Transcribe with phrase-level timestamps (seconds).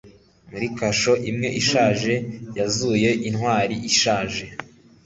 [0.49, 2.13] muri kasho imwe ishaje,
[2.57, 4.43] yuzuye intwari ishaje